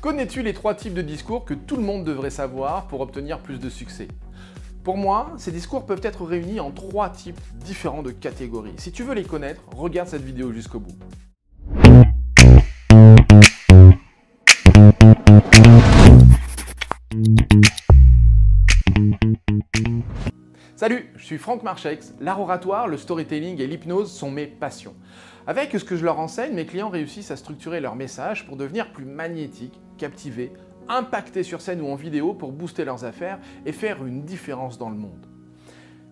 [0.00, 3.58] Connais-tu les trois types de discours que tout le monde devrait savoir pour obtenir plus
[3.58, 4.08] de succès?
[4.82, 8.72] Pour moi, ces discours peuvent être réunis en trois types différents de catégories.
[8.78, 10.96] Si tu veux les connaître, regarde cette vidéo jusqu'au bout.
[20.80, 22.14] Salut, je suis Franck Marchex.
[22.22, 24.94] L'art oratoire, le storytelling et l'hypnose sont mes passions.
[25.46, 28.90] Avec ce que je leur enseigne, mes clients réussissent à structurer leur message pour devenir
[28.90, 30.54] plus magnétiques, captivés,
[30.88, 34.88] impactés sur scène ou en vidéo pour booster leurs affaires et faire une différence dans
[34.88, 35.26] le monde.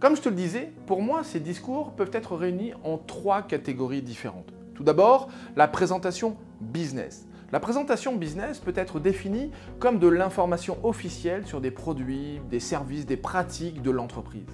[0.00, 4.02] Comme je te le disais, pour moi, ces discours peuvent être réunis en trois catégories
[4.02, 4.52] différentes.
[4.74, 7.28] Tout d'abord, la présentation business.
[7.52, 13.06] La présentation business peut être définie comme de l'information officielle sur des produits, des services,
[13.06, 14.48] des pratiques de l'entreprise.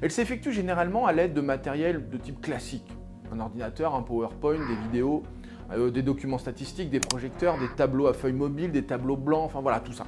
[0.00, 2.90] Elle s'effectue généralement à l'aide de matériel de type classique.
[3.30, 5.24] Un ordinateur, un PowerPoint, des vidéos,
[5.72, 9.60] euh, des documents statistiques, des projecteurs, des tableaux à feuilles mobiles, des tableaux blancs, enfin
[9.60, 10.06] voilà, tout ça.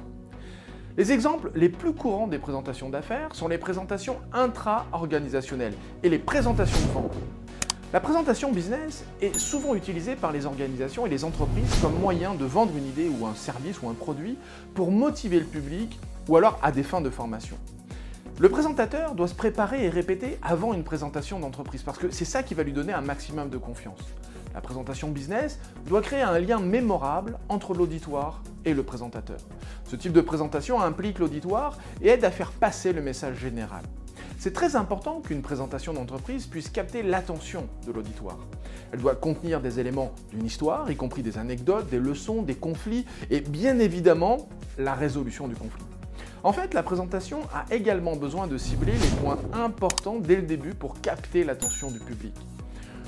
[0.97, 6.87] Les exemples les plus courants des présentations d'affaires sont les présentations intra-organisationnelles et les présentations
[6.87, 7.15] de vente.
[7.93, 12.45] La présentation business est souvent utilisée par les organisations et les entreprises comme moyen de
[12.45, 14.37] vendre une idée ou un service ou un produit
[14.73, 17.57] pour motiver le public ou alors à des fins de formation.
[18.39, 22.43] Le présentateur doit se préparer et répéter avant une présentation d'entreprise parce que c'est ça
[22.43, 23.99] qui va lui donner un maximum de confiance.
[24.53, 29.39] La présentation business doit créer un lien mémorable entre l'auditoire et le présentateur.
[29.83, 33.83] Ce type de présentation implique l'auditoire et aide à faire passer le message général.
[34.43, 38.39] C'est très important qu'une présentation d'entreprise puisse capter l'attention de l'auditoire.
[38.91, 43.05] Elle doit contenir des éléments d'une histoire, y compris des anecdotes, des leçons, des conflits
[43.29, 45.83] et bien évidemment la résolution du conflit.
[46.43, 50.73] En fait, la présentation a également besoin de cibler les points importants dès le début
[50.73, 52.33] pour capter l'attention du public.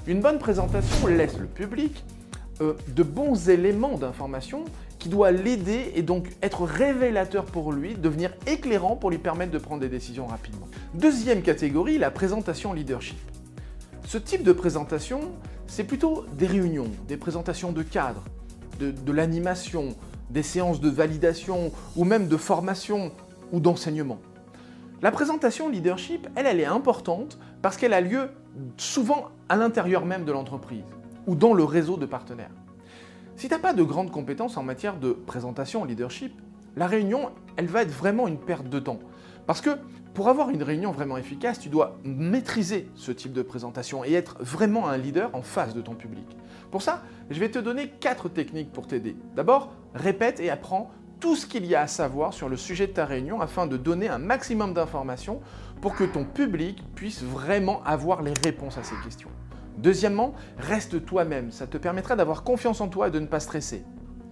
[0.06, 2.06] Une bonne présentation laisse le public
[2.62, 4.66] euh, de bons éléments d'information
[5.04, 9.58] qui doit l'aider et donc être révélateur pour lui, devenir éclairant pour lui permettre de
[9.58, 10.66] prendre des décisions rapidement.
[10.94, 13.18] Deuxième catégorie, la présentation leadership.
[14.06, 15.34] Ce type de présentation,
[15.68, 18.24] c'est plutôt des réunions, des présentations de cadres,
[18.80, 19.90] de, de l'animation,
[20.30, 23.12] des séances de validation ou même de formation
[23.52, 24.20] ou d'enseignement.
[25.02, 28.30] La présentation leadership, elle, elle est importante parce qu'elle a lieu
[28.78, 30.86] souvent à l'intérieur même de l'entreprise
[31.28, 32.52] ou dans le réseau de partenaires.
[33.44, 36.32] Si tu n'as pas de grandes compétences en matière de présentation leadership,
[36.78, 39.00] la réunion, elle va être vraiment une perte de temps.
[39.48, 39.72] Parce que
[40.14, 44.38] pour avoir une réunion vraiment efficace, tu dois maîtriser ce type de présentation et être
[44.40, 46.26] vraiment un leader en face de ton public.
[46.72, 49.18] Pour ça, je vais te donner quatre techniques pour t'aider.
[49.36, 50.90] D'abord, répète et apprends
[51.20, 53.76] tout ce qu'il y a à savoir sur le sujet de ta réunion afin de
[53.76, 55.42] donner un maximum d'informations
[55.82, 59.32] pour que ton public puisse vraiment avoir les réponses à ces questions.
[59.78, 63.84] Deuxièmement, reste toi-même, ça te permettra d'avoir confiance en toi et de ne pas stresser.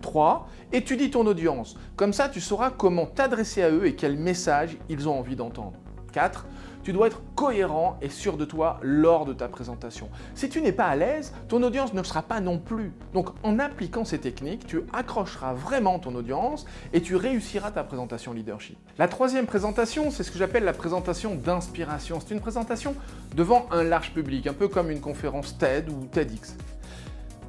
[0.01, 0.47] 3.
[0.73, 5.07] Étudie ton audience, comme ça tu sauras comment t'adresser à eux et quel message ils
[5.07, 5.73] ont envie d'entendre.
[6.11, 6.45] 4.
[6.83, 10.09] Tu dois être cohérent et sûr de toi lors de ta présentation.
[10.33, 12.91] Si tu n'es pas à l'aise, ton audience ne sera pas non plus.
[13.13, 18.33] Donc en appliquant ces techniques, tu accrocheras vraiment ton audience et tu réussiras ta présentation
[18.33, 18.77] leadership.
[18.97, 22.19] La troisième présentation, c'est ce que j'appelle la présentation d'inspiration.
[22.19, 22.95] C'est une présentation
[23.35, 26.55] devant un large public, un peu comme une conférence TED ou TEDx.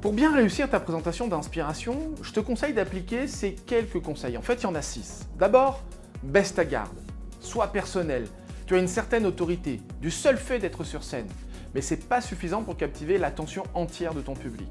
[0.01, 4.37] Pour bien réussir ta présentation d'inspiration, je te conseille d'appliquer ces quelques conseils.
[4.37, 5.27] En fait, il y en a six.
[5.39, 5.81] D'abord,
[6.21, 6.97] baisse ta garde.
[7.39, 8.27] Sois personnel.
[8.65, 11.27] Tu as une certaine autorité, du seul fait d'être sur scène,
[11.75, 14.69] mais ce n'est pas suffisant pour captiver l'attention entière de ton public.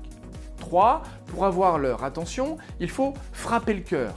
[0.58, 1.02] 3.
[1.26, 4.14] Pour avoir leur attention, il faut frapper le cœur.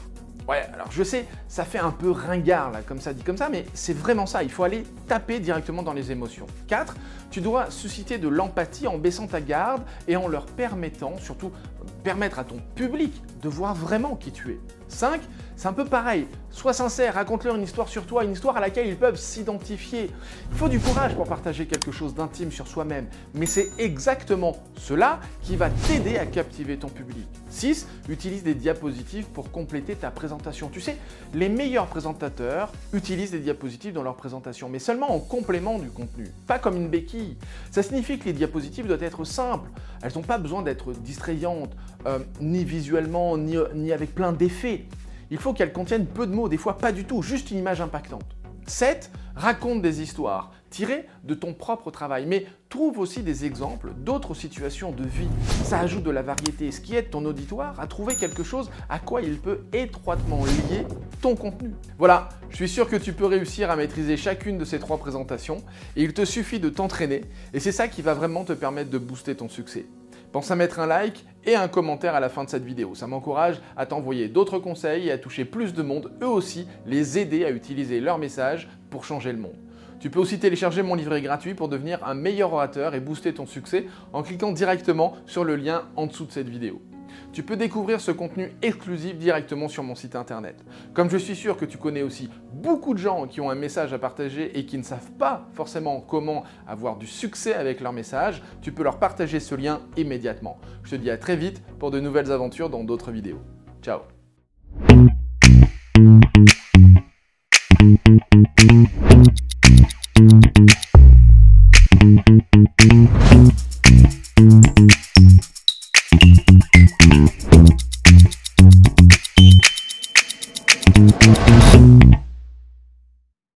[0.47, 3.65] Ouais, alors je sais, ça fait un peu ringard comme ça dit comme ça, mais
[3.73, 6.45] c'est vraiment ça, il faut aller taper directement dans les émotions.
[6.67, 6.95] 4.
[7.31, 11.51] Tu dois susciter de l'empathie en baissant ta garde et en leur permettant, surtout
[12.05, 14.59] permettre à ton public de voir vraiment qui tu es.
[14.87, 15.19] 5.
[15.55, 16.27] C'est un peu pareil.
[16.51, 20.11] Sois sincère, raconte-leur une histoire sur toi, une histoire à laquelle ils peuvent s'identifier.
[20.51, 25.19] Il faut du courage pour partager quelque chose d'intime sur soi-même, mais c'est exactement cela
[25.41, 27.27] qui va t'aider à captiver ton public.
[27.49, 27.87] 6.
[28.09, 30.69] Utilise des diapositives pour compléter ta présentation.
[30.69, 30.97] Tu sais,
[31.33, 36.31] les meilleurs présentateurs utilisent des diapositives dans leur présentation, mais seulement en complément du contenu,
[36.47, 37.37] pas comme une béquille.
[37.71, 39.69] Ça signifie que les diapositives doivent être simples.
[40.01, 41.71] Elles n'ont pas besoin d'être distrayantes,
[42.05, 44.85] euh, ni visuellement, ni, avec plein d'effets
[45.31, 47.81] il faut qu'elle contienne peu de mots, des fois pas du tout, juste une image
[47.81, 48.35] impactante.
[48.67, 49.11] 7.
[49.35, 54.91] Raconte des histoires tirées de ton propre travail, mais trouve aussi des exemples d'autres situations
[54.91, 55.27] de vie.
[55.63, 58.99] Ça ajoute de la variété, ce qui aide ton auditoire à trouver quelque chose à
[58.99, 60.85] quoi il peut étroitement lier
[61.21, 61.73] ton contenu.
[61.97, 65.57] Voilà, je suis sûr que tu peux réussir à maîtriser chacune de ces trois présentations
[65.95, 67.21] et il te suffit de t'entraîner
[67.53, 69.85] et c'est ça qui va vraiment te permettre de booster ton succès.
[70.35, 72.93] Pense à mettre un like et un commentaire à la fin de cette vidéo.
[72.93, 77.17] Ça m'encourage à t'envoyer d'autres conseils et à toucher plus de monde, eux aussi les
[77.17, 79.55] aider à utiliser leur message pour changer le monde.
[80.01, 83.45] Tu peux aussi télécharger mon livret gratuit pour devenir un meilleur orateur et booster ton
[83.45, 86.81] succès en cliquant directement sur le lien en dessous de cette vidéo
[87.35, 90.55] tu peux découvrir ce contenu exclusif directement sur mon site internet.
[90.93, 93.91] Comme je suis sûr que tu connais aussi beaucoup de gens qui ont un message
[93.91, 98.41] à partager et qui ne savent pas forcément comment avoir du succès avec leur message,
[98.61, 100.61] tu peux leur partager ce lien immédiatement.
[100.83, 103.41] Je te dis à très vite pour de nouvelles aventures dans d'autres vidéos.
[103.81, 103.99] Ciao